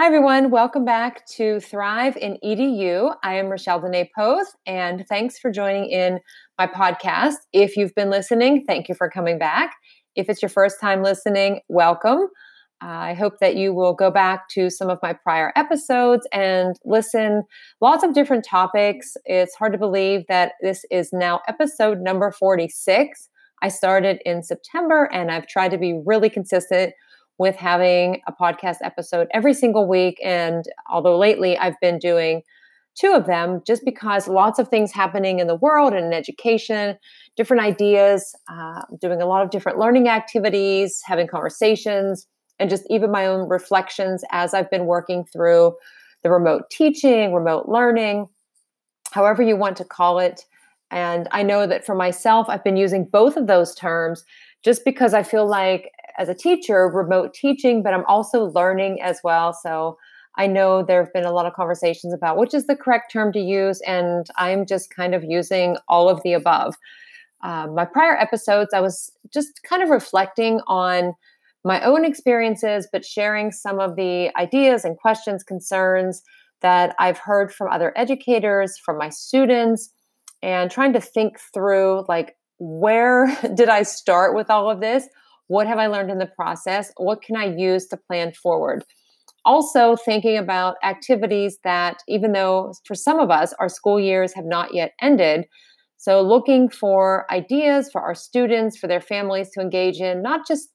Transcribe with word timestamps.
Hi, 0.00 0.06
everyone. 0.06 0.50
Welcome 0.50 0.86
back 0.86 1.26
to 1.32 1.60
Thrive 1.60 2.16
in 2.16 2.38
EDU. 2.42 3.14
I 3.22 3.34
am 3.34 3.48
Rachelle 3.48 3.82
Dene 3.82 4.08
Poth, 4.16 4.56
and 4.64 5.04
thanks 5.06 5.38
for 5.38 5.50
joining 5.50 5.90
in 5.90 6.20
my 6.58 6.66
podcast. 6.66 7.34
If 7.52 7.76
you've 7.76 7.94
been 7.94 8.08
listening, 8.08 8.64
thank 8.66 8.88
you 8.88 8.94
for 8.94 9.10
coming 9.10 9.38
back. 9.38 9.74
If 10.16 10.30
it's 10.30 10.40
your 10.40 10.48
first 10.48 10.80
time 10.80 11.02
listening, 11.02 11.60
welcome. 11.68 12.28
I 12.80 13.12
hope 13.12 13.40
that 13.40 13.56
you 13.56 13.74
will 13.74 13.92
go 13.92 14.10
back 14.10 14.48
to 14.52 14.70
some 14.70 14.88
of 14.88 14.98
my 15.02 15.12
prior 15.12 15.52
episodes 15.54 16.26
and 16.32 16.76
listen 16.86 17.42
lots 17.82 18.02
of 18.02 18.14
different 18.14 18.46
topics. 18.48 19.18
It's 19.26 19.54
hard 19.54 19.74
to 19.74 19.78
believe 19.78 20.22
that 20.30 20.52
this 20.62 20.82
is 20.90 21.10
now 21.12 21.42
episode 21.46 22.00
number 22.00 22.32
46. 22.32 23.28
I 23.62 23.68
started 23.68 24.22
in 24.24 24.42
September 24.42 25.10
and 25.12 25.30
I've 25.30 25.46
tried 25.46 25.72
to 25.72 25.78
be 25.78 26.00
really 26.06 26.30
consistent 26.30 26.94
with 27.40 27.56
having 27.56 28.20
a 28.26 28.32
podcast 28.32 28.76
episode 28.82 29.26
every 29.32 29.54
single 29.54 29.88
week. 29.88 30.20
And 30.22 30.62
although 30.90 31.16
lately 31.16 31.56
I've 31.56 31.80
been 31.80 31.98
doing 31.98 32.42
two 32.94 33.14
of 33.14 33.24
them, 33.24 33.62
just 33.66 33.82
because 33.82 34.28
lots 34.28 34.58
of 34.58 34.68
things 34.68 34.92
happening 34.92 35.38
in 35.38 35.46
the 35.46 35.54
world 35.54 35.94
and 35.94 36.04
in 36.04 36.12
education, 36.12 36.98
different 37.38 37.62
ideas, 37.62 38.36
uh, 38.52 38.82
doing 39.00 39.22
a 39.22 39.26
lot 39.26 39.42
of 39.42 39.48
different 39.48 39.78
learning 39.78 40.06
activities, 40.06 41.00
having 41.06 41.26
conversations, 41.26 42.26
and 42.58 42.68
just 42.68 42.84
even 42.90 43.10
my 43.10 43.24
own 43.24 43.48
reflections 43.48 44.22
as 44.30 44.52
I've 44.52 44.70
been 44.70 44.84
working 44.84 45.24
through 45.24 45.72
the 46.22 46.30
remote 46.30 46.64
teaching, 46.70 47.32
remote 47.32 47.70
learning, 47.70 48.26
however 49.12 49.42
you 49.42 49.56
want 49.56 49.78
to 49.78 49.84
call 49.86 50.18
it. 50.18 50.44
And 50.90 51.26
I 51.32 51.42
know 51.42 51.66
that 51.66 51.86
for 51.86 51.94
myself, 51.94 52.50
I've 52.50 52.64
been 52.64 52.76
using 52.76 53.08
both 53.10 53.38
of 53.38 53.46
those 53.46 53.74
terms 53.74 54.26
just 54.62 54.84
because 54.84 55.14
I 55.14 55.22
feel 55.22 55.48
like 55.48 55.90
as 56.20 56.28
a 56.28 56.34
teacher, 56.34 56.86
remote 56.86 57.32
teaching, 57.32 57.82
but 57.82 57.94
I'm 57.94 58.04
also 58.04 58.44
learning 58.44 59.00
as 59.00 59.20
well. 59.24 59.54
So 59.54 59.96
I 60.36 60.46
know 60.46 60.84
there 60.84 61.02
have 61.02 61.12
been 61.14 61.24
a 61.24 61.32
lot 61.32 61.46
of 61.46 61.54
conversations 61.54 62.12
about 62.12 62.36
which 62.36 62.52
is 62.52 62.66
the 62.66 62.76
correct 62.76 63.10
term 63.10 63.32
to 63.32 63.40
use, 63.40 63.80
and 63.86 64.26
I'm 64.36 64.66
just 64.66 64.94
kind 64.94 65.14
of 65.14 65.24
using 65.24 65.78
all 65.88 66.10
of 66.10 66.22
the 66.22 66.34
above. 66.34 66.76
Um, 67.42 67.74
my 67.74 67.86
prior 67.86 68.16
episodes, 68.18 68.74
I 68.74 68.80
was 68.80 69.10
just 69.32 69.62
kind 69.62 69.82
of 69.82 69.88
reflecting 69.88 70.60
on 70.66 71.14
my 71.64 71.82
own 71.82 72.04
experiences, 72.04 72.86
but 72.92 73.04
sharing 73.04 73.50
some 73.50 73.80
of 73.80 73.96
the 73.96 74.30
ideas 74.36 74.84
and 74.84 74.98
questions, 74.98 75.42
concerns 75.42 76.22
that 76.60 76.94
I've 76.98 77.18
heard 77.18 77.50
from 77.50 77.72
other 77.72 77.94
educators, 77.96 78.76
from 78.76 78.98
my 78.98 79.08
students, 79.08 79.88
and 80.42 80.70
trying 80.70 80.92
to 80.92 81.00
think 81.00 81.38
through 81.54 82.04
like, 82.08 82.36
where 82.58 83.34
did 83.54 83.70
I 83.70 83.84
start 83.84 84.34
with 84.34 84.50
all 84.50 84.70
of 84.70 84.80
this? 84.80 85.08
What 85.50 85.66
have 85.66 85.78
I 85.78 85.88
learned 85.88 86.12
in 86.12 86.18
the 86.18 86.26
process? 86.26 86.92
What 86.96 87.22
can 87.22 87.34
I 87.34 87.46
use 87.46 87.88
to 87.88 87.96
plan 87.96 88.30
forward? 88.40 88.84
Also, 89.44 89.96
thinking 89.96 90.38
about 90.38 90.76
activities 90.84 91.58
that, 91.64 92.04
even 92.06 92.30
though 92.30 92.72
for 92.86 92.94
some 92.94 93.18
of 93.18 93.32
us, 93.32 93.52
our 93.58 93.68
school 93.68 93.98
years 93.98 94.32
have 94.34 94.44
not 94.44 94.72
yet 94.74 94.92
ended, 95.02 95.46
so 95.96 96.22
looking 96.22 96.68
for 96.68 97.26
ideas 97.32 97.90
for 97.90 98.00
our 98.00 98.14
students, 98.14 98.78
for 98.78 98.86
their 98.86 99.00
families 99.00 99.50
to 99.50 99.60
engage 99.60 99.98
in, 99.98 100.22
not 100.22 100.46
just 100.46 100.68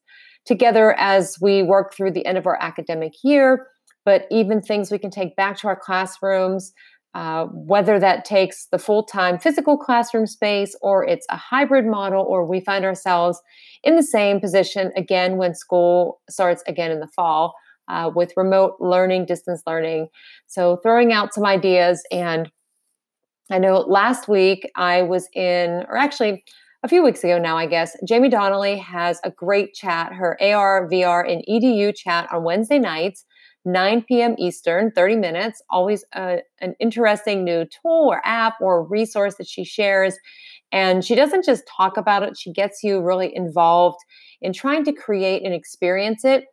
together 0.44 0.92
as 0.98 1.38
we 1.40 1.62
work 1.62 1.94
through 1.94 2.10
the 2.10 2.26
end 2.26 2.36
of 2.36 2.46
our 2.46 2.58
academic 2.60 3.12
year, 3.24 3.68
but 4.04 4.26
even 4.30 4.60
things 4.60 4.90
we 4.90 4.98
can 4.98 5.10
take 5.10 5.34
back 5.36 5.56
to 5.56 5.68
our 5.68 5.80
classrooms, 5.80 6.74
uh, 7.16 7.46
whether 7.46 7.98
that 7.98 8.26
takes 8.26 8.66
the 8.66 8.78
full 8.78 9.02
time 9.02 9.38
physical 9.38 9.78
classroom 9.78 10.26
space 10.26 10.76
or 10.82 11.02
it's 11.02 11.24
a 11.30 11.36
hybrid 11.36 11.86
model, 11.86 12.22
or 12.22 12.44
we 12.44 12.60
find 12.60 12.84
ourselves 12.84 13.40
in 13.82 13.96
the 13.96 14.02
same 14.02 14.38
position 14.38 14.92
again 14.96 15.38
when 15.38 15.54
school 15.54 16.20
starts 16.28 16.62
again 16.68 16.90
in 16.90 17.00
the 17.00 17.08
fall 17.16 17.54
uh, 17.88 18.10
with 18.14 18.34
remote 18.36 18.74
learning, 18.80 19.24
distance 19.24 19.62
learning. 19.66 20.08
So, 20.46 20.76
throwing 20.82 21.10
out 21.10 21.32
some 21.32 21.46
ideas. 21.46 22.02
And 22.12 22.50
I 23.50 23.60
know 23.60 23.78
last 23.78 24.28
week 24.28 24.70
I 24.76 25.00
was 25.00 25.26
in, 25.34 25.86
or 25.88 25.96
actually, 25.96 26.44
a 26.82 26.88
few 26.88 27.02
weeks 27.02 27.24
ago 27.24 27.38
now, 27.38 27.56
I 27.56 27.64
guess, 27.64 27.96
Jaime 28.06 28.28
Donally 28.28 28.78
has 28.78 29.20
a 29.24 29.30
great 29.30 29.72
chat, 29.72 30.12
her 30.12 30.36
AR, 30.42 30.86
VR, 30.86 31.26
and 31.26 31.42
EDU 31.48 31.96
chat 31.96 32.30
on 32.30 32.44
Wednesday 32.44 32.78
nights 32.78 33.24
9 33.66 34.02
p.m. 34.02 34.34
Eastern, 34.38 34.90
30 34.92 35.16
minutes. 35.16 35.60
Always 35.68 36.04
a, 36.14 36.38
an 36.60 36.74
interesting 36.80 37.44
new 37.44 37.64
tool 37.64 38.08
or 38.08 38.22
app 38.24 38.54
or 38.60 38.86
resource 38.86 39.34
that 39.36 39.48
she 39.48 39.64
shares. 39.64 40.16
And 40.72 41.04
she 41.04 41.14
doesn't 41.14 41.44
just 41.44 41.64
talk 41.66 41.96
about 41.96 42.22
it, 42.22 42.38
she 42.38 42.52
gets 42.52 42.82
you 42.82 43.00
really 43.00 43.34
involved 43.34 43.98
in 44.40 44.52
trying 44.52 44.84
to 44.84 44.92
create 44.92 45.42
and 45.42 45.52
experience 45.52 46.24
it. 46.24 46.44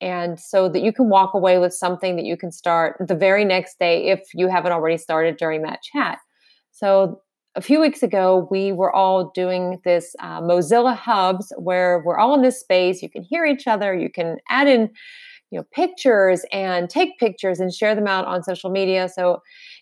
And 0.00 0.40
so 0.40 0.68
that 0.70 0.80
you 0.80 0.92
can 0.92 1.10
walk 1.10 1.34
away 1.34 1.58
with 1.58 1.74
something 1.74 2.16
that 2.16 2.24
you 2.24 2.36
can 2.36 2.50
start 2.50 2.96
the 3.06 3.14
very 3.14 3.44
next 3.44 3.78
day 3.78 4.08
if 4.08 4.20
you 4.32 4.48
haven't 4.48 4.72
already 4.72 4.96
started 4.96 5.36
during 5.36 5.62
that 5.62 5.82
chat. 5.82 6.18
So 6.70 7.20
a 7.54 7.60
few 7.60 7.80
weeks 7.80 8.02
ago, 8.02 8.48
we 8.50 8.72
were 8.72 8.94
all 8.94 9.30
doing 9.34 9.80
this 9.84 10.14
uh, 10.20 10.40
Mozilla 10.40 10.96
Hubs 10.96 11.52
where 11.58 12.02
we're 12.04 12.16
all 12.16 12.34
in 12.34 12.42
this 12.42 12.60
space. 12.60 13.02
You 13.02 13.10
can 13.10 13.22
hear 13.22 13.44
each 13.44 13.66
other, 13.66 13.94
you 13.94 14.08
can 14.08 14.38
add 14.48 14.68
in 14.68 14.90
you 15.50 15.58
know 15.58 15.64
pictures 15.72 16.44
and 16.52 16.88
take 16.88 17.18
pictures 17.18 17.60
and 17.60 17.72
share 17.72 17.94
them 17.94 18.06
out 18.06 18.26
on 18.26 18.42
social 18.42 18.70
media. 18.70 19.08
So 19.08 19.40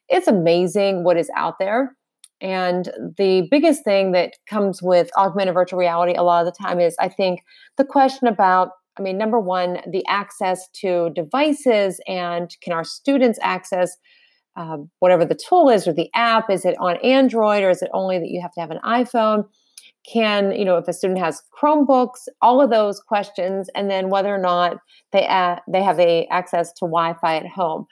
it's 0.08 0.26
amazing 0.26 1.04
what 1.04 1.16
is 1.16 1.30
out 1.36 1.58
there. 1.58 1.94
And 2.40 2.86
the 3.16 3.48
biggest 3.50 3.84
thing 3.84 4.12
that 4.12 4.34
comes 4.48 4.80
with 4.82 5.10
augmented 5.16 5.54
virtual 5.54 5.78
reality 5.78 6.14
a 6.14 6.22
lot 6.22 6.46
of 6.46 6.52
the 6.52 6.64
time 6.64 6.78
is 6.78 6.94
i 7.00 7.08
think 7.08 7.40
the 7.76 7.84
question 7.84 8.28
about 8.28 8.70
i 8.96 9.02
mean 9.02 9.18
number 9.18 9.40
one 9.40 9.80
the 9.90 10.06
access 10.06 10.68
to 10.74 11.10
devices 11.16 12.00
and 12.06 12.56
can 12.62 12.72
our 12.72 12.84
students 12.84 13.40
access 13.42 13.96
uh, 14.58 14.78
whatever 14.98 15.24
the 15.24 15.38
tool 15.48 15.68
is 15.68 15.86
or 15.86 15.92
the 15.92 16.10
app. 16.14 16.50
Is 16.50 16.64
it 16.64 16.76
on 16.80 16.96
android 16.98 17.62
or 17.62 17.70
is 17.70 17.80
it 17.80 17.90
only 17.94 18.18
that 18.18 18.28
you 18.28 18.42
have 18.42 18.52
to 18.54 18.60
have 18.60 18.72
an 18.72 18.80
iphone 18.84 19.44
can 20.10 20.52
you 20.52 20.64
know 20.64 20.76
if 20.76 20.88
a 20.88 20.92
student 20.92 21.18
has 21.18 21.42
chromebooks 21.58 22.28
all 22.40 22.60
of 22.60 22.70
those 22.70 23.00
questions 23.00 23.68
and 23.74 23.90
then 23.90 24.08
whether 24.08 24.34
or 24.34 24.38
not 24.38 24.78
they 25.12 25.26
uh, 25.26 25.56
they 25.70 25.82
have 25.82 25.98
a 26.00 26.26
access 26.30 26.72
to 26.72 26.80
wi-fi 26.80 27.36
at 27.36 27.46
home. 27.46 27.86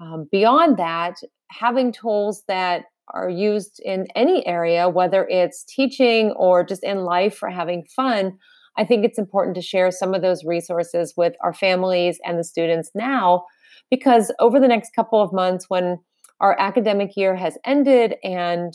Um, 0.00 0.28
beyond 0.30 0.76
that 0.76 1.16
having 1.50 1.92
tools 1.92 2.44
that 2.46 2.84
are 3.12 3.28
used 3.28 3.80
in 3.84 4.06
any 4.14 4.46
area 4.46 4.88
whether 4.88 5.26
it's 5.28 5.64
teaching 5.64 6.30
or 6.32 6.62
just 6.62 6.84
in 6.84 6.98
life 6.98 7.36
for 7.36 7.50
having 7.50 7.84
fun 7.96 8.38
i 8.76 8.84
think 8.84 9.04
it's 9.04 9.18
important 9.18 9.56
to 9.56 9.62
share 9.62 9.90
some 9.90 10.14
of 10.14 10.22
those 10.22 10.44
resources 10.44 11.14
with 11.16 11.34
our 11.42 11.52
families 11.52 12.20
and 12.24 12.38
the 12.38 12.44
students 12.44 12.90
now 12.94 13.44
because 13.90 14.30
over 14.38 14.60
the 14.60 14.68
next 14.68 14.94
couple 14.94 15.20
of 15.20 15.32
months 15.32 15.64
when 15.68 15.98
our 16.40 16.54
academic 16.60 17.16
year 17.16 17.34
has 17.34 17.58
ended 17.64 18.14
and 18.22 18.74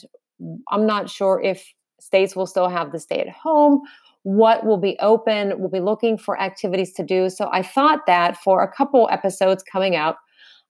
i'm 0.71 0.85
not 0.85 1.09
sure 1.09 1.39
if 1.41 1.73
States 2.03 2.35
will 2.35 2.45
still 2.45 2.69
have 2.69 2.91
the 2.91 2.99
stay 2.99 3.19
at 3.19 3.29
home. 3.29 3.81
What 4.23 4.65
will 4.65 4.77
be 4.77 4.97
open? 4.99 5.53
We'll 5.57 5.69
be 5.69 5.79
looking 5.79 6.17
for 6.17 6.39
activities 6.39 6.93
to 6.93 7.03
do. 7.03 7.29
So 7.29 7.49
I 7.51 7.61
thought 7.61 8.05
that 8.07 8.37
for 8.37 8.61
a 8.61 8.71
couple 8.71 9.09
episodes 9.11 9.63
coming 9.63 9.95
up, 9.95 10.19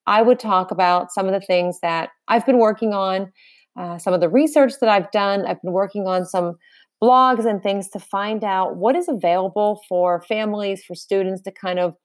I 0.06 0.22
would 0.22 0.40
talk 0.40 0.72
about 0.72 1.12
some 1.12 1.28
of 1.28 1.34
the 1.34 1.46
things 1.46 1.80
that 1.82 2.10
I've 2.28 2.46
been 2.46 2.60
working 2.60 2.94
on, 2.94 3.32
uh, 3.80 3.98
some 3.98 4.14
of 4.14 4.22
the 4.22 4.30
research 4.30 4.74
that 4.82 4.90
I've 4.90 5.12
done. 5.12 5.46
I've 5.46 5.62
been 5.62 5.72
working 5.72 6.08
on 6.08 6.26
some 6.26 6.56
blogs 7.02 7.46
and 7.46 7.62
things 7.62 7.90
to 7.90 8.00
find 8.00 8.44
out 8.44 8.76
what 8.76 8.96
is 8.96 9.10
available 9.10 9.82
for 9.90 10.22
families, 10.22 10.84
for 10.84 10.96
students 10.96 11.42
to 11.44 11.52
kind 11.52 11.80
of 11.80 11.96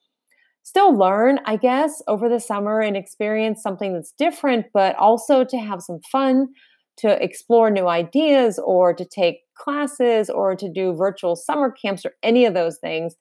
still 0.62 0.94
learn, 0.96 1.40
I 1.44 1.56
guess, 1.56 2.02
over 2.08 2.28
the 2.28 2.40
summer 2.40 2.80
and 2.80 2.96
experience 2.96 3.62
something 3.62 3.94
that's 3.94 4.12
different, 4.18 4.66
but 4.74 4.96
also 4.96 5.44
to 5.44 5.56
have 5.56 5.82
some 5.82 6.00
fun, 6.12 6.48
to 6.98 7.22
explore 7.22 7.70
new 7.70 7.88
ideas 7.88 8.59
or 8.64 8.92
to 8.92 9.04
take 9.04 9.41
classes 9.56 10.28
or 10.28 10.54
to 10.54 10.70
do 10.70 10.94
virtual 10.94 11.36
summer 11.36 11.70
camps 11.70 12.04
or 12.04 12.12
any 12.22 12.44
of 12.44 12.55
those 12.55 12.78
things 12.78 13.17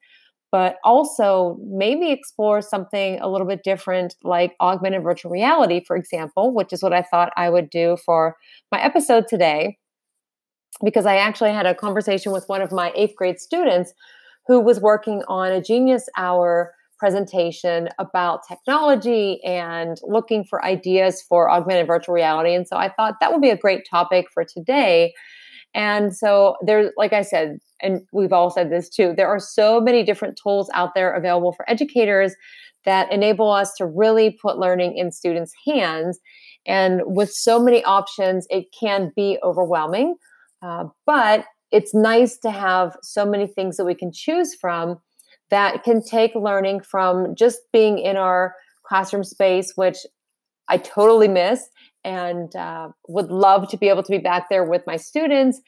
but 0.52 0.78
also 0.84 1.58
maybe 1.62 2.12
explore 2.12 2.62
something 2.62 3.20
a 3.20 3.30
little 3.30 3.48
bit 3.48 3.64
different 3.64 4.16
like 4.24 4.56
augmented 4.62 5.04
virtual 5.04 5.32
reality 5.32 5.84
for 5.86 5.96
example 5.96 6.54
which 6.54 6.72
is 6.72 6.82
what 6.82 6.94
i 6.94 7.02
thought 7.02 7.34
i 7.36 7.50
would 7.50 7.70
do 7.70 7.98
for 8.06 8.36
my 8.72 8.82
episode 8.82 9.26
today 9.28 9.78
because 10.84 11.06
i 11.06 11.18
actually 11.18 11.52
had 11.52 11.66
a 11.66 11.76
conversation 11.76 12.32
with 12.32 12.48
one 12.48 12.62
of 12.62 12.72
my 12.72 12.92
eighth 12.96 13.16
grade 13.16 13.40
students 13.40 13.94
who 14.48 14.60
was 14.60 14.80
working 14.80 15.24
on 15.28 15.52
a 15.52 15.62
genius 15.62 16.08
hour 16.18 16.74
presentation 16.98 17.90
about 18.00 18.42
technology 18.48 19.40
and 19.44 19.98
looking 20.04 20.44
for 20.44 20.64
ideas 20.66 21.24
for 21.28 21.50
augmented 21.52 21.88
virtual 21.88 22.16
reality. 22.16 22.54
And 22.54 22.68
so 22.68 22.78
I 22.78 22.90
thought 22.90 23.16
that 23.22 23.32
would 23.32 23.42
be 23.42 23.50
a 23.50 23.58
great 23.58 23.86
topic 23.90 24.28
for 24.34 24.44
today. 24.44 25.14
And 25.74 26.16
so 26.16 26.56
there, 26.66 26.92
like 26.98 27.14
I 27.14 27.22
said, 27.22 27.58
and 27.82 28.02
we've 28.12 28.34
all 28.34 28.50
said 28.50 28.72
this 28.72 28.90
too, 28.90 29.14
there 29.16 29.28
are 29.28 29.40
so 29.40 29.80
many 29.80 30.04
different 30.04 30.40
tools 30.42 30.70
out 30.74 30.96
there 30.96 31.14
available 31.14 31.54
for 31.54 31.70
educators 31.70 32.34
that 32.86 33.12
enable 33.12 33.52
us 33.52 33.74
to 33.78 33.86
really 33.86 34.38
put 34.42 34.58
learning 34.58 34.98
in 34.98 35.12
students' 35.12 35.54
hands. 35.68 36.20
And 36.66 37.02
with 37.06 37.32
so 37.32 37.62
many 37.62 37.84
options, 37.84 38.48
it 38.50 38.66
can 38.78 39.12
be 39.16 39.38
overwhelming. 39.44 40.16
Uh, 40.62 40.86
but 41.06 41.46
it's 41.72 41.94
nice 41.94 42.38
to 42.40 42.50
have 42.50 42.96
so 43.04 43.26
many 43.26 43.46
things 43.46 43.78
that 43.78 43.86
we 43.86 43.94
can 43.94 44.12
choose 44.14 44.56
from 44.60 44.98
that 45.50 45.84
can 45.84 46.04
take 46.04 46.36
learning 46.36 46.82
from 46.82 47.36
just 47.36 47.60
being 47.72 48.00
in 48.00 48.18
our 48.18 48.56
classroom 48.84 49.24
space, 49.24 49.74
which 49.76 49.98
I 50.70 50.78
totally 50.78 51.28
miss 51.28 51.68
and 52.04 52.56
uh, 52.56 52.90
would 53.08 53.32
love 53.32 53.70
to 53.70 53.78
be 53.78 53.90
able 53.90 54.04
to 54.04 54.12
be 54.12 54.18
back 54.18 54.50
there 54.50 54.64
with 54.64 54.84
my 54.88 54.98
students. 54.98 55.62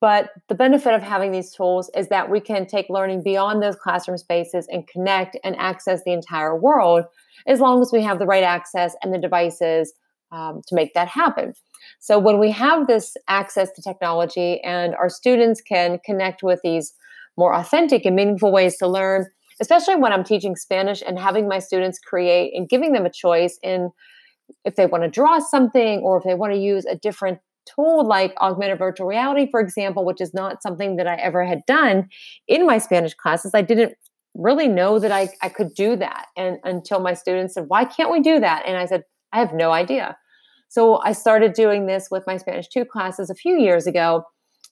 But 0.00 0.30
the 0.48 0.54
benefit 0.54 0.92
of 0.92 1.02
having 1.02 1.32
these 1.32 1.52
tools 1.52 1.90
is 1.96 2.08
that 2.08 2.30
we 2.30 2.40
can 2.40 2.66
take 2.66 2.86
learning 2.90 3.22
beyond 3.22 3.62
those 3.62 3.76
classroom 3.76 4.18
spaces 4.18 4.66
and 4.70 4.86
connect 4.86 5.36
and 5.44 5.56
access 5.56 6.02
the 6.04 6.12
entire 6.12 6.58
world 6.58 7.04
as 7.46 7.60
long 7.60 7.80
as 7.80 7.90
we 7.92 8.02
have 8.02 8.18
the 8.18 8.26
right 8.26 8.42
access 8.44 8.94
and 9.02 9.14
the 9.14 9.18
devices 9.18 9.92
um, 10.32 10.62
to 10.66 10.74
make 10.74 10.94
that 10.94 11.08
happen. 11.08 11.54
So, 12.00 12.18
when 12.18 12.38
we 12.38 12.50
have 12.50 12.86
this 12.86 13.16
access 13.28 13.70
to 13.72 13.82
technology 13.82 14.60
and 14.62 14.94
our 14.94 15.08
students 15.08 15.60
can 15.60 16.00
connect 16.04 16.42
with 16.42 16.60
these 16.62 16.92
more 17.36 17.54
authentic 17.54 18.04
and 18.04 18.16
meaningful 18.16 18.52
ways 18.52 18.76
to 18.78 18.86
learn, 18.86 19.26
especially 19.60 19.96
when 19.96 20.12
I'm 20.12 20.24
teaching 20.24 20.56
Spanish 20.56 21.02
and 21.06 21.18
having 21.18 21.48
my 21.48 21.58
students 21.58 21.98
create 21.98 22.52
and 22.54 22.68
giving 22.68 22.92
them 22.92 23.06
a 23.06 23.10
choice 23.10 23.58
in 23.62 23.90
if 24.64 24.76
they 24.76 24.86
want 24.86 25.04
to 25.04 25.10
draw 25.10 25.38
something 25.38 26.00
or 26.00 26.18
if 26.18 26.24
they 26.24 26.34
want 26.34 26.52
to 26.52 26.58
use 26.58 26.84
a 26.84 26.96
different 26.96 27.38
tool 27.66 28.06
like 28.06 28.34
augmented 28.40 28.78
virtual 28.78 29.06
reality, 29.06 29.48
for 29.50 29.60
example, 29.60 30.04
which 30.04 30.20
is 30.20 30.34
not 30.34 30.62
something 30.62 30.96
that 30.96 31.06
I 31.06 31.14
ever 31.16 31.44
had 31.44 31.64
done 31.66 32.08
in 32.46 32.66
my 32.66 32.78
Spanish 32.78 33.14
classes. 33.14 33.52
I 33.54 33.62
didn't 33.62 33.94
really 34.34 34.68
know 34.68 34.98
that 34.98 35.12
I, 35.12 35.28
I 35.42 35.48
could 35.48 35.74
do 35.74 35.96
that. 35.96 36.26
And 36.36 36.58
until 36.64 37.00
my 37.00 37.14
students 37.14 37.54
said, 37.54 37.64
Why 37.68 37.84
can't 37.84 38.12
we 38.12 38.20
do 38.20 38.40
that? 38.40 38.64
And 38.66 38.76
I 38.76 38.86
said, 38.86 39.04
I 39.32 39.38
have 39.38 39.54
no 39.54 39.72
idea. 39.72 40.16
So 40.68 41.00
I 41.02 41.12
started 41.12 41.52
doing 41.52 41.86
this 41.86 42.08
with 42.10 42.24
my 42.26 42.36
Spanish 42.36 42.68
2 42.68 42.84
classes 42.84 43.30
a 43.30 43.34
few 43.34 43.58
years 43.58 43.86
ago. 43.86 44.24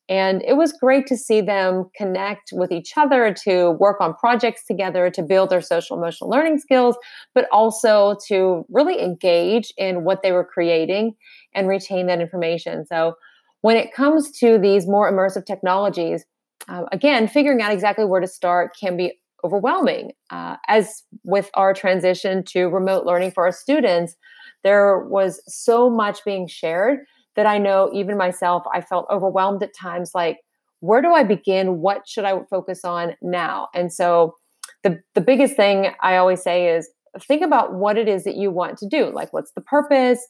And 0.08 0.42
it 0.42 0.56
was 0.56 0.72
great 0.72 1.06
to 1.06 1.16
see 1.16 1.40
them 1.40 1.90
connect 1.96 2.50
with 2.52 2.72
each 2.72 2.92
other, 2.96 3.34
to 3.44 3.70
work 3.72 4.00
on 4.00 4.14
projects 4.14 4.64
together, 4.66 5.10
to 5.10 5.22
build 5.22 5.50
their 5.50 5.60
social 5.60 5.96
emotional 5.96 6.28
learning 6.28 6.58
skills, 6.58 6.96
but 7.34 7.46
also 7.52 8.16
to 8.28 8.66
really 8.68 9.00
engage 9.00 9.72
in 9.76 10.04
what 10.04 10.22
they 10.22 10.32
were 10.32 10.44
creating 10.44 11.14
and 11.54 11.68
retain 11.68 12.06
that 12.08 12.20
information. 12.20 12.84
So, 12.86 13.14
when 13.60 13.76
it 13.76 13.94
comes 13.94 14.32
to 14.40 14.58
these 14.58 14.88
more 14.88 15.10
immersive 15.10 15.46
technologies, 15.46 16.24
uh, 16.68 16.82
again, 16.90 17.28
figuring 17.28 17.62
out 17.62 17.72
exactly 17.72 18.04
where 18.04 18.20
to 18.20 18.26
start 18.26 18.72
can 18.78 18.96
be 18.96 19.20
overwhelming. 19.44 20.12
Uh, 20.30 20.56
as 20.68 21.04
with 21.24 21.50
our 21.54 21.72
transition 21.72 22.42
to 22.44 22.66
remote 22.66 23.06
learning 23.06 23.30
for 23.30 23.44
our 23.44 23.52
students, 23.52 24.16
there 24.64 24.98
was 24.98 25.42
so 25.46 25.90
much 25.90 26.24
being 26.24 26.46
shared 26.46 27.00
that 27.36 27.46
I 27.46 27.58
know 27.58 27.90
even 27.94 28.16
myself, 28.16 28.62
I 28.72 28.80
felt 28.80 29.06
overwhelmed 29.10 29.62
at 29.62 29.70
times 29.74 30.12
like, 30.14 30.38
where 30.80 31.00
do 31.00 31.12
I 31.12 31.22
begin? 31.22 31.80
What 31.80 32.08
should 32.08 32.24
I 32.24 32.40
focus 32.50 32.84
on 32.84 33.14
now? 33.22 33.68
And 33.74 33.92
so 33.92 34.34
the, 34.82 35.00
the 35.14 35.20
biggest 35.20 35.54
thing 35.54 35.92
I 36.00 36.16
always 36.16 36.42
say 36.42 36.74
is 36.74 36.90
think 37.26 37.42
about 37.42 37.74
what 37.74 37.96
it 37.96 38.08
is 38.08 38.24
that 38.24 38.36
you 38.36 38.50
want 38.50 38.78
to 38.78 38.88
do. 38.88 39.10
Like, 39.12 39.32
what's 39.32 39.52
the 39.52 39.60
purpose? 39.60 40.26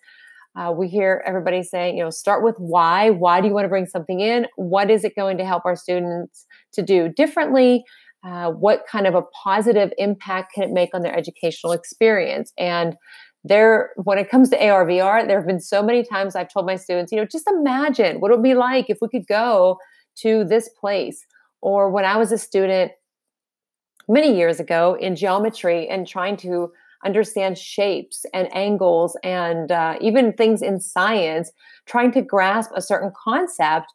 Uh, 0.54 0.70
we 0.70 0.88
hear 0.88 1.22
everybody 1.26 1.62
saying, 1.62 1.96
you 1.96 2.04
know, 2.04 2.10
start 2.10 2.44
with 2.44 2.56
why. 2.58 3.08
Why 3.10 3.40
do 3.40 3.48
you 3.48 3.54
want 3.54 3.64
to 3.64 3.70
bring 3.70 3.86
something 3.86 4.20
in? 4.20 4.46
What 4.56 4.90
is 4.90 5.04
it 5.04 5.16
going 5.16 5.38
to 5.38 5.46
help 5.46 5.64
our 5.64 5.76
students 5.76 6.46
to 6.74 6.82
do 6.82 7.08
differently? 7.08 7.84
Uh, 8.24 8.50
what 8.50 8.84
kind 8.86 9.06
of 9.06 9.14
a 9.14 9.22
positive 9.42 9.90
impact 9.96 10.52
can 10.52 10.62
it 10.62 10.70
make 10.70 10.90
on 10.94 11.00
their 11.00 11.16
educational 11.16 11.72
experience? 11.72 12.52
And 12.58 12.94
there 13.44 13.90
when 13.96 14.18
it 14.18 14.30
comes 14.30 14.50
to 14.50 14.58
ARVR, 14.58 15.26
there 15.26 15.38
have 15.38 15.46
been 15.46 15.60
so 15.60 15.82
many 15.82 16.04
times 16.04 16.36
I've 16.36 16.52
told 16.52 16.66
my 16.66 16.76
students, 16.76 17.10
you 17.10 17.18
know, 17.18 17.24
just 17.24 17.48
imagine 17.48 18.20
what 18.20 18.30
it 18.30 18.36
would 18.36 18.42
be 18.42 18.54
like 18.54 18.88
if 18.88 18.98
we 19.02 19.08
could 19.08 19.26
go 19.26 19.78
to 20.16 20.44
this 20.44 20.68
place. 20.68 21.26
Or 21.60 21.90
when 21.90 22.04
I 22.04 22.16
was 22.16 22.30
a 22.32 22.38
student 22.38 22.92
many 24.08 24.36
years 24.36 24.60
ago 24.60 24.96
in 25.00 25.16
geometry 25.16 25.88
and 25.88 26.06
trying 26.06 26.36
to 26.38 26.72
understand 27.04 27.58
shapes 27.58 28.24
and 28.32 28.54
angles 28.54 29.16
and 29.24 29.72
uh, 29.72 29.96
even 30.00 30.32
things 30.32 30.62
in 30.62 30.80
science, 30.80 31.50
trying 31.86 32.12
to 32.12 32.22
grasp 32.22 32.70
a 32.76 32.82
certain 32.82 33.12
concept 33.24 33.92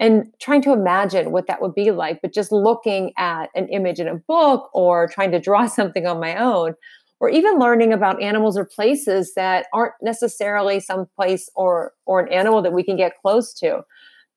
and 0.00 0.32
trying 0.40 0.62
to 0.62 0.72
imagine 0.72 1.32
what 1.32 1.46
that 1.48 1.60
would 1.60 1.74
be 1.74 1.90
like, 1.90 2.20
but 2.22 2.32
just 2.32 2.52
looking 2.52 3.12
at 3.16 3.50
an 3.54 3.68
image 3.68 3.98
in 3.98 4.06
a 4.06 4.14
book 4.14 4.70
or 4.72 5.08
trying 5.08 5.32
to 5.32 5.40
draw 5.40 5.66
something 5.68 6.06
on 6.06 6.20
my 6.20 6.36
own 6.36 6.74
or 7.20 7.28
even 7.28 7.58
learning 7.58 7.92
about 7.92 8.22
animals 8.22 8.56
or 8.56 8.64
places 8.64 9.34
that 9.34 9.66
aren't 9.72 9.94
necessarily 10.02 10.80
some 10.80 11.06
place 11.16 11.48
or 11.54 11.92
or 12.06 12.20
an 12.20 12.32
animal 12.32 12.62
that 12.62 12.72
we 12.72 12.82
can 12.82 12.96
get 12.96 13.18
close 13.20 13.52
to. 13.54 13.82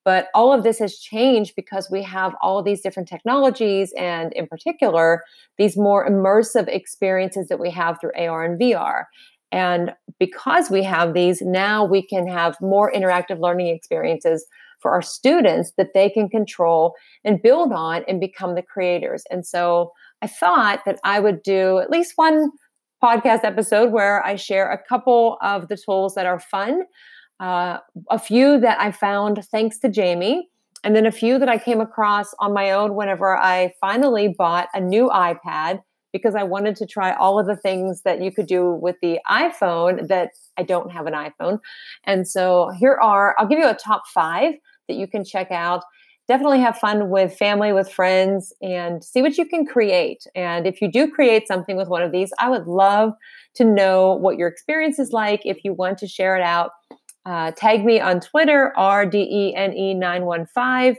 But 0.04 0.30
all 0.34 0.52
of 0.52 0.64
this 0.64 0.80
has 0.80 0.98
changed 0.98 1.54
because 1.56 1.90
we 1.92 2.02
have 2.02 2.34
all 2.42 2.64
these 2.64 2.82
different 2.82 3.08
technologies 3.08 3.94
and 3.98 4.34
in 4.34 4.48
particular 4.48 5.24
these 5.58 5.78
more 5.78 6.08
immersive 6.10 6.68
experiences 6.68 7.50
that 7.50 7.60
we 7.60 7.70
have 7.72 8.00
through 8.00 8.14
AR 8.18 8.44
and 8.44 8.60
VR 8.60 9.04
and 9.52 9.94
because 10.20 10.70
we 10.70 10.82
have 10.84 11.14
these 11.14 11.42
now 11.42 11.86
we 11.86 12.02
can 12.02 12.28
have 12.28 12.56
more 12.62 12.92
interactive 12.92 13.40
learning 13.40 13.68
experiences 13.68 14.46
for 14.82 14.92
our 14.92 15.02
students 15.02 15.74
that 15.78 15.94
they 15.94 16.10
can 16.10 16.28
control 16.28 16.96
and 17.24 17.42
build 17.42 17.72
on 17.72 18.04
and 18.08 18.20
become 18.20 18.56
the 18.56 18.64
creators. 18.64 19.24
And 19.30 19.46
so 19.46 19.92
I 20.22 20.28
thought 20.28 20.82
that 20.86 21.00
I 21.04 21.20
would 21.20 21.44
do 21.44 21.80
at 21.80 21.90
least 21.90 22.14
one 22.16 22.52
podcast 23.02 23.44
episode 23.44 23.92
where 23.92 24.26
I 24.26 24.36
share 24.36 24.72
a 24.72 24.78
couple 24.78 25.38
of 25.42 25.68
the 25.68 25.78
tools 25.78 26.16
that 26.16 26.26
are 26.26 26.40
fun, 26.40 26.84
uh, 27.40 27.80
a 28.10 28.20
few 28.20 28.60
that 28.60 28.80
I 28.80 28.92
found 28.92 29.44
thanks 29.52 29.80
to 29.80 29.92
Jaime, 29.94 30.50
and 30.84 30.96
then 30.96 31.06
a 31.06 31.12
few 31.12 31.40
that 31.40 31.50
I 31.50 31.58
came 31.58 31.82
across 31.82 32.34
on 32.40 32.54
my 32.54 32.72
own 32.72 32.96
whenever 32.96 33.36
I 33.38 33.74
finally 33.80 34.34
bought 34.38 34.68
a 34.74 34.82
new 34.82 35.10
iPad 35.10 35.82
because 36.14 36.36
I 36.36 36.44
wanted 36.44 36.76
to 36.78 36.86
try 36.86 37.14
all 37.14 37.40
of 37.40 37.48
the 37.48 37.56
things 37.56 38.02
that 38.04 38.22
you 38.22 38.32
could 38.32 38.48
do 38.48 38.72
with 38.72 38.98
the 39.02 39.20
iPhone 39.30 40.08
that 40.08 40.32
I 40.58 40.64
don't 40.64 40.92
have 40.92 41.08
an 41.08 41.14
iPhone. 41.14 41.60
And 42.04 42.28
so 42.28 42.72
here 42.78 43.00
are, 43.02 43.36
I'll 43.38 43.48
give 43.48 43.60
you 43.60 43.70
a 43.70 43.76
top 43.76 44.04
five 44.14 44.56
that 44.88 44.96
you 44.96 45.08
can 45.08 45.24
check 45.24 45.52
out 45.52 45.84
definitely 46.28 46.60
have 46.60 46.78
fun 46.78 47.10
with 47.10 47.38
family, 47.38 47.72
with 47.74 47.92
friends, 47.92 48.54
and 48.62 49.04
see 49.04 49.22
what 49.22 49.38
you 49.38 49.46
can 49.46 49.66
create. 49.66 50.26
And 50.36 50.68
if 50.68 50.82
you 50.82 50.92
do 50.92 51.10
create 51.10 51.48
something 51.48 51.76
with 51.76 51.88
one 51.88 52.04
of 52.04 52.12
these, 52.12 52.32
I 52.40 52.50
would 52.50 52.68
love 52.68 53.14
to 53.56 53.66
know 53.66 54.14
what 54.14 54.38
your 54.38 54.48
experience 54.48 55.00
is 55.00 55.12
like. 55.12 55.42
If 55.46 55.64
you 55.64 55.74
want 55.74 55.98
to 56.00 56.08
share 56.08 56.36
it 56.36 56.42
out, 56.42 56.72
uh, 57.26 57.52
tag 57.52 57.86
me 57.86 58.00
on 58.00 58.20
Twitter, 58.20 58.74
RDENE915. 58.78 60.96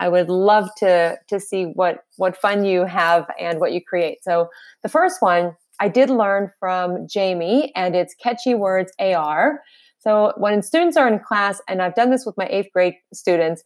I 0.00 0.08
would 0.08 0.28
love 0.28 0.68
to 0.78 1.16
to 1.28 1.40
see 1.40 1.64
what 1.64 2.04
what 2.16 2.36
fun 2.36 2.64
you 2.64 2.84
have 2.84 3.26
and 3.40 3.60
what 3.60 3.72
you 3.72 3.80
create. 3.82 4.22
So 4.22 4.48
the 4.82 4.88
first 4.88 5.22
one 5.22 5.56
I 5.80 5.88
did 5.88 6.10
learn 6.10 6.50
from 6.60 7.06
Jaime, 7.12 7.72
and 7.74 7.96
it's 7.96 8.14
Catchy 8.14 8.54
Words 8.54 8.92
AR. 8.98 9.60
So 9.98 10.32
when 10.36 10.62
students 10.62 10.96
are 10.96 11.08
in 11.08 11.18
class, 11.18 11.60
and 11.68 11.80
I've 11.80 11.94
done 11.94 12.10
this 12.10 12.26
with 12.26 12.36
my 12.36 12.46
eighth 12.50 12.68
grade 12.72 12.94
students, 13.12 13.62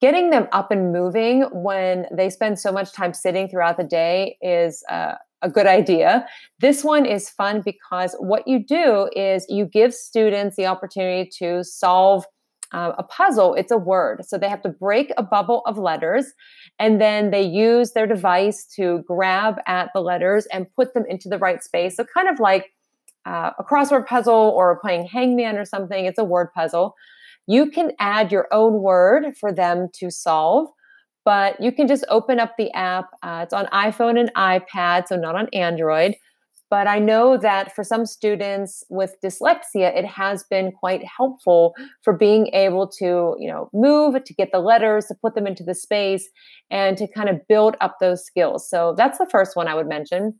getting 0.00 0.30
them 0.30 0.48
up 0.52 0.70
and 0.70 0.92
moving 0.92 1.42
when 1.52 2.06
they 2.12 2.30
spend 2.30 2.58
so 2.58 2.72
much 2.72 2.92
time 2.92 3.14
sitting 3.14 3.48
throughout 3.48 3.76
the 3.76 3.84
day 3.84 4.36
is 4.42 4.84
uh, 4.90 5.14
a 5.42 5.50
good 5.50 5.66
idea. 5.66 6.26
This 6.60 6.84
one 6.84 7.06
is 7.06 7.30
fun 7.30 7.62
because 7.64 8.14
what 8.18 8.46
you 8.46 8.64
do 8.64 9.08
is 9.14 9.46
you 9.48 9.64
give 9.64 9.94
students 9.94 10.56
the 10.56 10.66
opportunity 10.66 11.30
to 11.38 11.64
solve 11.64 12.24
uh, 12.72 12.92
a 12.98 13.02
puzzle. 13.02 13.54
It's 13.54 13.70
a 13.70 13.76
word. 13.76 14.24
So 14.26 14.38
they 14.38 14.48
have 14.48 14.62
to 14.62 14.68
break 14.68 15.12
a 15.16 15.22
bubble 15.22 15.62
of 15.66 15.78
letters 15.78 16.26
and 16.78 17.00
then 17.00 17.30
they 17.30 17.42
use 17.42 17.92
their 17.92 18.06
device 18.06 18.66
to 18.76 19.04
grab 19.06 19.56
at 19.66 19.90
the 19.94 20.00
letters 20.00 20.46
and 20.46 20.66
put 20.74 20.92
them 20.94 21.04
into 21.08 21.28
the 21.28 21.38
right 21.38 21.62
space. 21.62 21.96
So, 21.96 22.04
kind 22.04 22.28
of 22.28 22.38
like 22.40 22.72
uh, 23.24 23.52
a 23.58 23.64
crossword 23.64 24.06
puzzle 24.06 24.52
or 24.54 24.78
playing 24.80 25.06
hangman 25.06 25.56
or 25.56 25.64
something, 25.64 26.04
it's 26.04 26.18
a 26.18 26.24
word 26.24 26.52
puzzle. 26.54 26.94
You 27.46 27.70
can 27.70 27.92
add 27.98 28.32
your 28.32 28.48
own 28.52 28.82
word 28.82 29.36
for 29.38 29.52
them 29.52 29.88
to 29.94 30.10
solve, 30.10 30.68
but 31.24 31.60
you 31.60 31.72
can 31.72 31.86
just 31.86 32.04
open 32.08 32.40
up 32.40 32.54
the 32.56 32.72
app. 32.72 33.10
Uh, 33.22 33.40
it's 33.42 33.52
on 33.52 33.66
iPhone 33.66 34.18
and 34.18 34.32
iPad, 34.34 35.08
so 35.08 35.16
not 35.16 35.34
on 35.36 35.48
Android. 35.52 36.16
But 36.68 36.88
I 36.88 36.98
know 36.98 37.36
that 37.36 37.74
for 37.76 37.84
some 37.84 38.06
students 38.06 38.82
with 38.88 39.14
dyslexia, 39.22 39.96
it 39.96 40.04
has 40.04 40.42
been 40.50 40.72
quite 40.72 41.04
helpful 41.04 41.74
for 42.02 42.12
being 42.12 42.48
able 42.48 42.88
to, 42.98 43.36
you 43.38 43.48
know, 43.48 43.70
move 43.72 44.22
to 44.24 44.34
get 44.34 44.50
the 44.50 44.58
letters, 44.58 45.06
to 45.06 45.14
put 45.14 45.36
them 45.36 45.46
into 45.46 45.62
the 45.62 45.76
space, 45.76 46.28
and 46.70 46.98
to 46.98 47.06
kind 47.06 47.28
of 47.28 47.46
build 47.46 47.76
up 47.80 47.98
those 48.00 48.24
skills. 48.24 48.68
So 48.68 48.94
that's 48.96 49.18
the 49.18 49.28
first 49.30 49.54
one 49.54 49.68
I 49.68 49.74
would 49.74 49.86
mention. 49.86 50.34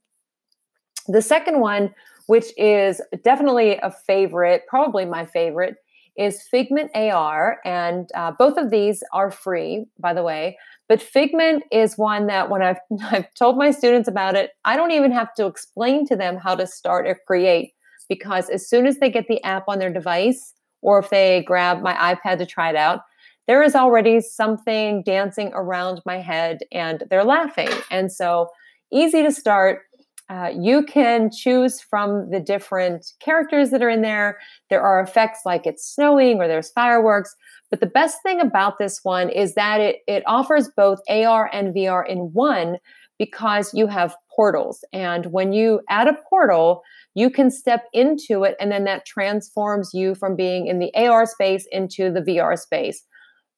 The 1.06 1.22
second 1.22 1.60
one, 1.60 1.94
which 2.26 2.46
is 2.56 3.00
definitely 3.22 3.76
a 3.76 3.92
favorite, 3.92 4.62
probably 4.66 5.04
my 5.04 5.26
favorite, 5.26 5.76
is 6.18 6.42
Figment 6.42 6.90
AR. 6.94 7.58
And 7.64 8.08
uh, 8.14 8.32
both 8.38 8.56
of 8.56 8.70
these 8.70 9.02
are 9.12 9.30
free, 9.30 9.86
by 9.98 10.14
the 10.14 10.22
way. 10.22 10.58
But 10.88 11.02
Figment 11.02 11.64
is 11.72 11.98
one 11.98 12.26
that 12.28 12.50
when 12.50 12.62
I've, 12.62 12.78
I've 13.10 13.32
told 13.34 13.56
my 13.56 13.70
students 13.70 14.08
about 14.08 14.34
it, 14.34 14.50
I 14.64 14.76
don't 14.76 14.92
even 14.92 15.12
have 15.12 15.34
to 15.34 15.46
explain 15.46 16.06
to 16.06 16.16
them 16.16 16.36
how 16.36 16.54
to 16.54 16.66
start 16.66 17.06
or 17.06 17.18
create 17.26 17.72
because 18.08 18.48
as 18.48 18.68
soon 18.68 18.86
as 18.86 18.98
they 18.98 19.10
get 19.10 19.26
the 19.28 19.42
app 19.42 19.64
on 19.68 19.78
their 19.78 19.92
device 19.92 20.54
or 20.82 21.00
if 21.00 21.10
they 21.10 21.42
grab 21.42 21.82
my 21.82 21.94
iPad 21.94 22.38
to 22.38 22.46
try 22.46 22.70
it 22.70 22.76
out, 22.76 23.00
there 23.46 23.62
is 23.62 23.74
already 23.74 24.20
something 24.20 25.02
dancing 25.04 25.50
around 25.54 26.00
my 26.04 26.18
head 26.20 26.58
and 26.72 27.04
they're 27.10 27.24
laughing. 27.24 27.70
And 27.90 28.10
so 28.10 28.48
easy 28.92 29.22
to 29.22 29.32
start. 29.32 29.82
Uh, 30.28 30.50
you 30.58 30.82
can 30.84 31.30
choose 31.30 31.80
from 31.80 32.30
the 32.30 32.40
different 32.40 33.12
characters 33.20 33.70
that 33.70 33.82
are 33.82 33.88
in 33.88 34.02
there. 34.02 34.38
There 34.70 34.82
are 34.82 35.00
effects 35.00 35.40
like 35.44 35.66
it's 35.66 35.86
snowing 35.86 36.38
or 36.38 36.48
there's 36.48 36.70
fireworks. 36.70 37.34
But 37.70 37.80
the 37.80 37.86
best 37.86 38.18
thing 38.22 38.40
about 38.40 38.78
this 38.78 39.00
one 39.02 39.28
is 39.28 39.54
that 39.54 39.80
it, 39.80 39.96
it 40.08 40.24
offers 40.26 40.68
both 40.76 40.98
AR 41.08 41.48
and 41.52 41.74
VR 41.74 42.06
in 42.08 42.30
one 42.32 42.78
because 43.18 43.72
you 43.72 43.86
have 43.86 44.16
portals. 44.34 44.84
And 44.92 45.26
when 45.26 45.52
you 45.52 45.80
add 45.88 46.08
a 46.08 46.18
portal, 46.28 46.82
you 47.14 47.30
can 47.30 47.50
step 47.50 47.84
into 47.92 48.44
it, 48.44 48.56
and 48.60 48.70
then 48.70 48.84
that 48.84 49.06
transforms 49.06 49.90
you 49.94 50.14
from 50.14 50.36
being 50.36 50.66
in 50.66 50.78
the 50.78 50.94
AR 50.94 51.24
space 51.24 51.66
into 51.70 52.12
the 52.12 52.20
VR 52.20 52.58
space. 52.58 53.02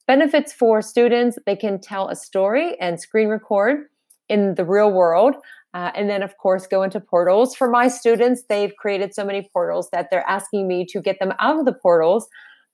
Benefits 0.07 0.53
for 0.53 0.81
students 0.81 1.39
they 1.45 1.57
can 1.57 1.81
tell 1.81 2.09
a 2.09 2.17
story 2.17 2.77
and 2.81 3.01
screen 3.01 3.29
record 3.29 3.87
in 4.29 4.55
the 4.55 4.65
real 4.65 4.93
world. 4.93 5.35
Uh, 5.75 5.91
and 5.95 6.09
then, 6.09 6.23
of 6.23 6.37
course, 6.39 6.67
go 6.67 6.83
into 6.83 6.99
portals. 6.99 7.55
For 7.55 7.69
my 7.69 7.89
students, 7.89 8.43
they've 8.49 8.75
created 8.77 9.15
so 9.15 9.25
many 9.25 9.49
portals 9.53 9.89
that 9.93 10.09
they're 10.11 10.29
asking 10.29 10.67
me 10.67 10.87
to 10.91 11.01
get 11.01 11.19
them 11.19 11.35
out 11.39 11.59
of 11.59 11.67
the 11.67 11.75
portals. 11.75 12.27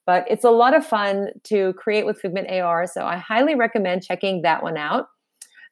But 0.06 0.24
it's 0.30 0.44
a 0.44 0.50
lot 0.50 0.74
of 0.74 0.86
fun 0.86 1.28
to 1.44 1.72
create 1.74 2.06
with 2.06 2.20
Figment 2.20 2.50
AR. 2.50 2.86
So 2.86 3.04
I 3.04 3.16
highly 3.16 3.54
recommend 3.54 4.04
checking 4.04 4.42
that 4.42 4.62
one 4.62 4.76
out. 4.76 5.06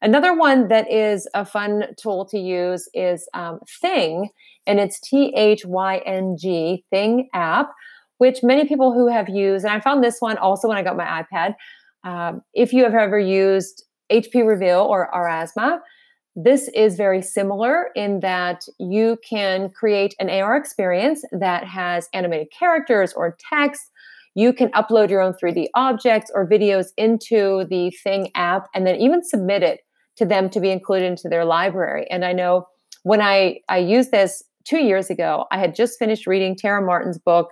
Another 0.00 0.36
one 0.36 0.66
that 0.66 0.90
is 0.90 1.28
a 1.32 1.44
fun 1.44 1.84
tool 1.96 2.26
to 2.26 2.38
use 2.38 2.88
is 2.92 3.28
um, 3.34 3.60
Thyng, 3.80 4.30
and 4.66 4.80
it's 4.80 4.98
T 4.98 5.32
H 5.36 5.64
Y 5.64 5.98
N 5.98 6.36
G, 6.36 6.84
Thyng 6.90 7.28
app, 7.32 7.70
which 8.18 8.42
many 8.42 8.66
people 8.66 8.92
who 8.92 9.06
have 9.06 9.28
used, 9.28 9.64
and 9.64 9.72
I 9.72 9.78
found 9.78 10.02
this 10.02 10.16
one 10.18 10.38
also 10.38 10.66
when 10.66 10.76
I 10.76 10.82
got 10.82 10.96
my 10.96 11.22
iPad. 11.22 11.54
Um, 12.02 12.42
if 12.52 12.72
you 12.72 12.82
have 12.82 12.94
ever 12.94 13.18
used 13.18 13.84
HP 14.10 14.44
Reveal 14.44 14.80
or 14.80 15.08
Aurasma, 15.14 15.78
this 16.34 16.68
is 16.74 16.96
very 16.96 17.20
similar 17.20 17.90
in 17.94 18.20
that 18.20 18.64
you 18.78 19.18
can 19.28 19.68
create 19.70 20.14
an 20.18 20.30
AR 20.30 20.56
experience 20.56 21.22
that 21.32 21.64
has 21.64 22.08
animated 22.14 22.48
characters 22.58 23.12
or 23.12 23.36
text. 23.52 23.90
You 24.34 24.52
can 24.52 24.70
upload 24.70 25.10
your 25.10 25.20
own 25.20 25.34
3D 25.34 25.66
objects 25.74 26.30
or 26.34 26.48
videos 26.48 26.86
into 26.96 27.66
the 27.68 27.92
Thyng 28.02 28.30
app 28.34 28.68
and 28.74 28.86
then 28.86 28.96
even 28.96 29.22
submit 29.22 29.62
it 29.62 29.80
to 30.16 30.24
them 30.24 30.48
to 30.50 30.60
be 30.60 30.70
included 30.70 31.06
into 31.06 31.28
their 31.28 31.44
library. 31.44 32.06
And 32.10 32.24
I 32.24 32.32
know 32.32 32.66
when 33.02 33.20
I, 33.20 33.58
I 33.68 33.78
used 33.78 34.10
this 34.10 34.42
two 34.64 34.78
years 34.78 35.10
ago, 35.10 35.46
I 35.50 35.58
had 35.58 35.74
just 35.74 35.98
finished 35.98 36.26
reading 36.26 36.56
Tara 36.56 36.84
Martin's 36.84 37.18
book 37.18 37.50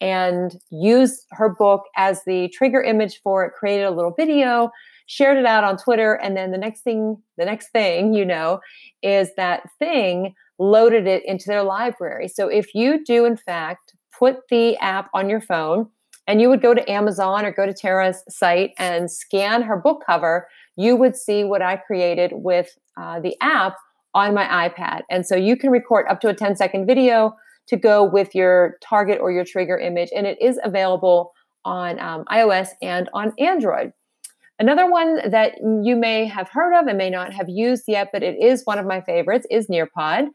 and 0.00 0.54
used 0.70 1.24
her 1.30 1.54
book 1.58 1.84
as 1.96 2.22
the 2.24 2.48
trigger 2.50 2.82
image 2.82 3.20
for 3.22 3.44
it, 3.44 3.52
created 3.58 3.84
a 3.84 3.90
little 3.90 4.12
video 4.16 4.70
shared 5.08 5.38
it 5.38 5.46
out 5.46 5.64
on 5.64 5.76
Twitter. 5.76 6.14
And 6.14 6.36
then 6.36 6.52
the 6.52 6.58
next 6.58 6.82
thing, 6.82 7.16
the 7.36 7.44
next 7.44 7.70
thing 7.70 8.14
you 8.14 8.24
know, 8.24 8.60
is 9.02 9.30
that 9.36 9.62
Thyng 9.80 10.34
loaded 10.58 11.06
it 11.06 11.22
into 11.24 11.46
their 11.46 11.62
library. 11.62 12.28
So 12.28 12.48
if 12.48 12.74
you 12.74 13.04
do, 13.04 13.24
in 13.24 13.36
fact, 13.36 13.94
put 14.16 14.36
the 14.50 14.76
app 14.78 15.08
on 15.14 15.30
your 15.30 15.40
phone 15.40 15.88
and 16.26 16.40
you 16.40 16.48
would 16.50 16.60
go 16.60 16.74
to 16.74 16.90
Amazon 16.90 17.44
or 17.46 17.52
go 17.52 17.64
to 17.64 17.72
Tara's 17.72 18.22
site 18.28 18.72
and 18.78 19.10
scan 19.10 19.62
her 19.62 19.76
book 19.76 20.02
cover, 20.06 20.46
you 20.76 20.94
would 20.94 21.16
see 21.16 21.42
what 21.42 21.62
I 21.62 21.76
created 21.76 22.32
with 22.34 22.68
uh, 23.00 23.20
the 23.20 23.34
app 23.40 23.76
on 24.14 24.34
my 24.34 24.68
iPad. 24.68 25.02
And 25.10 25.26
so 25.26 25.36
you 25.36 25.56
can 25.56 25.70
record 25.70 26.06
up 26.10 26.20
to 26.20 26.28
a 26.28 26.34
10 26.34 26.56
second 26.56 26.86
video 26.86 27.34
to 27.68 27.76
go 27.76 28.04
with 28.04 28.34
your 28.34 28.76
target 28.82 29.20
or 29.20 29.30
your 29.30 29.44
trigger 29.44 29.78
image. 29.78 30.10
And 30.14 30.26
it 30.26 30.40
is 30.40 30.58
available 30.62 31.32
on 31.64 31.98
um, 31.98 32.24
iOS 32.30 32.70
and 32.82 33.08
on 33.14 33.32
Android. 33.38 33.92
Another 34.58 34.90
one 34.90 35.30
that 35.30 35.58
you 35.84 35.94
may 35.94 36.26
have 36.26 36.48
heard 36.48 36.74
of 36.78 36.86
and 36.88 36.98
may 36.98 37.10
not 37.10 37.32
have 37.32 37.48
used 37.48 37.84
yet, 37.86 38.08
but 38.12 38.22
it 38.24 38.36
is 38.42 38.62
one 38.64 38.78
of 38.78 38.86
my 38.86 39.00
favorites, 39.00 39.46
is 39.50 39.68
Nearpod, 39.68 40.28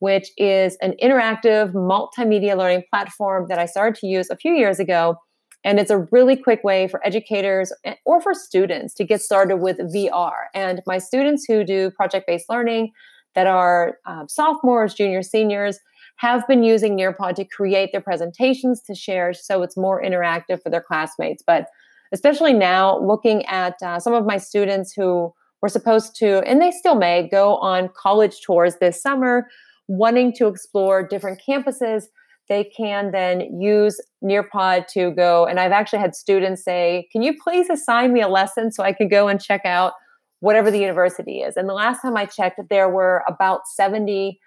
which 0.00 0.30
is 0.36 0.76
an 0.80 0.94
interactive 1.02 1.72
multimedia 1.72 2.56
learning 2.56 2.82
platform 2.92 3.46
that 3.48 3.58
I 3.58 3.66
started 3.66 4.00
to 4.00 4.06
use 4.06 4.30
a 4.30 4.36
few 4.36 4.52
years 4.52 4.80
ago. 4.80 5.16
And 5.64 5.78
it's 5.78 5.90
a 5.90 6.06
really 6.10 6.36
quick 6.36 6.64
way 6.64 6.88
for 6.88 7.04
educators 7.06 7.72
or 8.04 8.20
for 8.20 8.34
students 8.34 8.94
to 8.94 9.04
get 9.04 9.20
started 9.20 9.58
with 9.58 9.78
VR. 9.78 10.46
And 10.54 10.80
my 10.86 10.98
students 10.98 11.44
who 11.46 11.64
do 11.64 11.90
project 11.90 12.26
based 12.26 12.48
learning 12.48 12.92
that 13.34 13.46
are 13.46 13.98
um, 14.06 14.28
sophomores, 14.28 14.94
juniors, 14.94 15.30
seniors, 15.30 15.78
have 16.16 16.46
been 16.48 16.64
using 16.64 16.96
Nearpod 16.96 17.36
to 17.36 17.44
create 17.44 17.90
their 17.92 18.00
presentations 18.00 18.82
to 18.82 18.94
share 18.94 19.32
so 19.32 19.62
it's 19.62 19.76
more 19.76 20.02
interactive 20.02 20.60
for 20.62 20.70
their 20.70 20.80
classmates. 20.80 21.44
But 21.46 21.66
especially 22.12 22.52
now 22.52 22.98
looking 23.00 23.44
at 23.46 23.74
uh, 23.82 23.98
some 23.98 24.14
of 24.14 24.26
my 24.26 24.36
students 24.36 24.92
who 24.92 25.32
were 25.62 25.68
supposed 25.68 26.14
to, 26.16 26.40
and 26.46 26.60
they 26.60 26.70
still 26.70 26.94
may, 26.94 27.28
go 27.28 27.56
on 27.56 27.90
college 27.96 28.40
tours 28.44 28.76
this 28.80 29.02
summer, 29.02 29.48
wanting 29.88 30.32
to 30.34 30.46
explore 30.46 31.06
different 31.06 31.40
campuses. 31.46 32.04
They 32.48 32.64
can 32.64 33.10
then 33.10 33.60
use 33.60 34.00
Nearpod 34.24 34.86
to 34.88 35.10
go. 35.10 35.44
And 35.46 35.60
I've 35.60 35.72
actually 35.72 35.98
had 35.98 36.14
students 36.14 36.64
say, 36.64 37.08
Can 37.12 37.22
you 37.22 37.34
please 37.42 37.68
assign 37.68 38.12
me 38.12 38.22
a 38.22 38.28
lesson 38.28 38.72
so 38.72 38.82
I 38.82 38.92
can 38.92 39.08
go 39.08 39.28
and 39.28 39.40
check 39.40 39.62
out 39.64 39.94
whatever 40.40 40.70
the 40.70 40.78
university 40.78 41.40
is? 41.40 41.56
And 41.56 41.68
the 41.68 41.74
last 41.74 42.00
time 42.00 42.16
I 42.16 42.24
checked, 42.24 42.60
there 42.70 42.88
were 42.88 43.22
about 43.28 43.66
70 43.66 44.38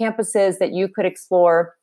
campuses 0.00 0.58
that 0.58 0.72
you 0.72 0.88
could 0.88 1.04
explore 1.04 1.74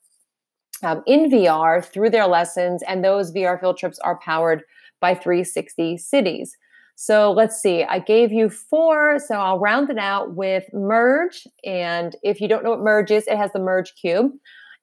um, 0.83 1.03
in 1.05 1.29
VR 1.29 1.83
through 1.85 2.09
their 2.09 2.27
lessons. 2.27 2.83
And 2.87 3.03
those 3.03 3.31
VR 3.31 3.59
field 3.59 3.77
trips 3.77 3.99
are 3.99 4.19
powered 4.19 4.63
by 5.01 5.15
360 5.15 5.97
cities. 5.97 6.55
So 6.95 7.31
let's 7.31 7.59
see, 7.59 7.83
I 7.83 7.99
gave 7.99 8.31
you 8.31 8.49
four, 8.49 9.17
so 9.17 9.35
I'll 9.35 9.59
round 9.59 9.89
it 9.89 9.97
out 9.97 10.35
with 10.35 10.65
Merge. 10.71 11.47
And 11.65 12.15
if 12.21 12.39
you 12.39 12.47
don't 12.47 12.63
know 12.63 12.69
what 12.69 12.81
Merge 12.81 13.11
is, 13.11 13.27
it 13.27 13.37
has 13.37 13.51
the 13.53 13.59
Merge 13.59 13.93
Cube. 13.99 14.31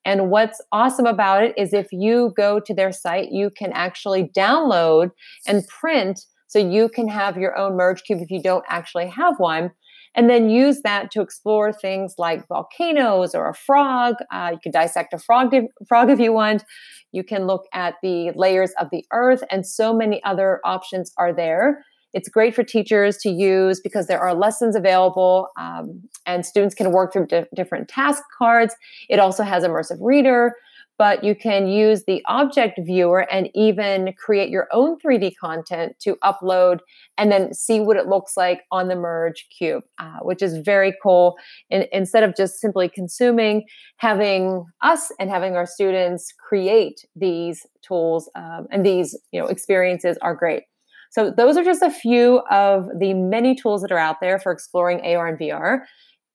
And 0.05 0.31
what's 0.31 0.61
awesome 0.73 1.07
about 1.07 1.45
it 1.45 1.55
is 1.57 1.73
if 1.73 1.93
you 1.93 2.33
go 2.37 2.61
to 2.61 2.75
their 2.75 2.93
site, 2.93 3.31
you 3.31 3.51
can 3.51 3.73
actually 3.73 4.31
download 4.37 5.11
and 5.47 5.67
print 5.69 6.21
so 6.49 6.59
you 6.59 6.89
can 6.89 7.09
have 7.09 7.37
your 7.37 7.57
own 7.57 7.77
Merge 7.77 8.03
Cube 8.03 8.21
if 8.21 8.31
you 8.31 8.43
don't 8.43 8.65
actually 8.69 9.07
have 9.09 9.39
one 9.39 9.71
and 10.15 10.29
then 10.29 10.51
use 10.51 10.83
that 10.83 11.11
to 11.13 11.21
explore 11.21 11.73
things 11.73 12.15
like 12.19 12.47
volcanoes 12.49 13.35
or 13.35 13.49
a 13.49 13.55
frog. 13.55 14.17
Uh, 14.33 14.51
you 14.53 14.59
can 14.63 14.73
dissect 14.73 15.13
a 15.13 15.19
frog, 15.19 15.55
frog 15.89 16.11
if 16.11 16.19
you 16.19 16.33
want. 16.33 16.65
You 17.13 17.25
can 17.25 17.47
look 17.47 17.65
at 17.73 17.95
the 18.03 18.33
layers 18.35 18.73
of 18.81 18.89
the 18.91 19.05
earth, 19.13 19.43
and 19.51 19.67
so 19.67 19.95
many 19.95 20.23
other 20.25 20.61
options 20.65 21.13
are 21.17 21.33
there. 21.33 21.85
It's 22.15 22.29
great 22.29 22.55
for 22.55 22.65
teachers 22.65 23.19
to 23.19 23.31
use 23.31 23.81
because 23.81 24.07
there 24.07 24.21
are 24.21 24.35
lessons 24.35 24.75
available 24.75 25.49
um, 25.59 26.03
and 26.25 26.45
students 26.45 26.75
can 26.75 26.91
work 26.91 27.13
through 27.13 27.27
di- 27.27 27.45
different 27.55 27.89
task 27.89 28.23
cards. 28.37 28.75
It 29.11 29.19
also 29.19 29.43
has 29.43 29.63
immersive 29.63 29.99
reader 30.01 30.55
but 30.99 31.23
you 31.23 31.35
can 31.35 31.69
use 31.69 32.05
the 32.05 32.23
object 32.27 32.79
viewer 32.85 33.21
and 33.33 33.49
even 33.55 34.13
create 34.15 34.51
your 34.51 34.67
own 34.73 34.99
3D 34.99 35.33
content 35.41 35.97
to 36.01 36.17
upload 36.25 36.81
and 37.17 37.31
then 37.31 37.55
see 37.55 37.79
what 37.79 37.97
it 37.97 38.09
looks 38.09 38.37
like 38.37 38.63
on 38.73 38.89
the 38.89 38.97
Merge 38.97 39.47
Cube, 39.57 39.85
uh, 39.99 40.19
which 40.23 40.43
is 40.43 40.59
very 40.59 40.93
cool. 41.01 41.37
And 41.71 41.87
instead 41.93 42.25
of 42.25 42.35
just 42.37 42.61
simply 42.61 42.89
consuming, 42.89 43.65
having 43.99 44.65
us 44.83 45.13
and 45.21 45.31
having 45.31 45.55
our 45.55 45.67
students 45.67 46.35
create 46.37 47.07
these 47.15 47.65
tools 47.83 48.29
um, 48.35 48.67
and 48.71 48.85
these 48.85 49.17
you 49.33 49.41
know 49.41 49.47
experiences 49.47 50.19
are 50.21 50.35
great. 50.35 50.65
So 51.11 51.31
those 51.31 51.57
are 51.57 51.65
just 51.65 51.83
a 51.83 51.91
few 51.91 52.41
of 52.51 52.87
the 52.99 53.15
many 53.15 53.55
tools 53.55 53.83
that 53.83 53.93
are 53.93 53.99
out 53.99 54.17
there 54.21 54.39
for 54.39 54.53
exploring 54.53 55.01
AR 55.01 55.29
and 55.29 55.39
VR. 55.39 55.81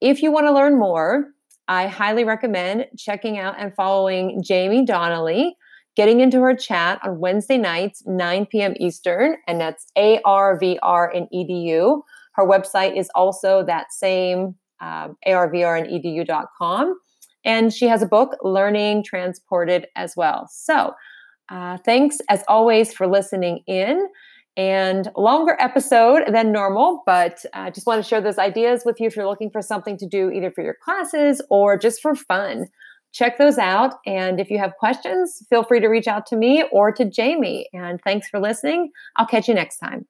If 0.02 0.22
you 0.22 0.32
want 0.32 0.48
to 0.48 0.52
learn 0.52 0.80
more, 0.80 1.33
I 1.68 1.88
highly 1.88 2.24
recommend 2.24 2.88
checking 2.98 3.38
out 3.38 3.56
and 3.58 3.74
following 3.74 4.44
Jaime 4.48 4.86
Donally, 4.86 5.52
getting 5.96 6.20
into 6.20 6.40
her 6.42 6.56
chat 6.56 7.00
on 7.04 7.20
Wednesday 7.20 7.58
nights, 7.58 8.04
9 8.06 8.46
p.m. 8.48 8.74
Eastern, 8.80 9.38
and 9.48 9.62
that's 9.62 9.86
ARVR 9.98 11.16
and 11.16 11.28
EDU. 11.34 12.02
Her 12.34 12.46
website 12.46 12.98
is 12.98 13.10
also 13.16 13.64
that 13.66 13.94
same 13.94 14.56
um, 14.82 15.16
ARVR 15.26 15.80
and 15.80 15.88
EDU.com. 15.88 17.00
And 17.46 17.74
she 17.74 17.88
has 17.88 18.02
a 18.02 18.08
book, 18.08 18.36
Learning 18.42 19.04
Transported, 19.04 19.88
as 19.96 20.16
well. 20.16 20.48
So, 20.52 20.94
uh, 21.50 21.78
thanks 21.86 22.20
as 22.30 22.44
always 22.48 22.94
for 22.94 23.06
listening 23.06 23.64
in 23.68 24.08
and 24.56 25.10
longer 25.18 25.58
episode 25.60 26.24
than 26.32 26.52
normal, 26.52 27.04
but 27.06 27.44
I 27.54 27.68
uh, 27.68 27.72
just 27.72 27.88
want 27.88 28.04
to 28.04 28.08
share 28.08 28.22
those 28.22 28.38
ideas 28.38 28.84
with 28.86 29.00
you 29.00 29.08
if 29.08 29.16
you're 29.16 29.28
looking 29.28 29.50
for 29.50 29.62
something 29.62 29.98
to 29.98 30.08
do 30.08 30.30
either 30.30 30.52
for 30.52 30.64
your 30.64 30.76
classes 30.84 31.42
or 31.50 31.78
just 31.78 32.02
for 32.02 32.16
fun. 32.16 32.68
Check 33.14 33.38
those 33.38 33.58
out. 33.58 33.96
And 34.06 34.40
if 34.40 34.50
you 34.50 34.58
have 34.58 34.74
questions, 34.80 35.46
feel 35.50 35.64
free 35.64 35.80
to 35.80 35.88
reach 35.88 36.08
out 36.08 36.26
to 36.28 36.36
me 36.36 36.64
or 36.72 36.92
to 36.92 37.12
Jaime. 37.16 37.68
And 37.74 38.02
thanks 38.04 38.28
for 38.28 38.40
listening. 38.40 38.92
I'll 39.18 39.28
catch 39.28 39.48
you 39.48 39.54
next 39.54 39.78
time. 39.78 40.08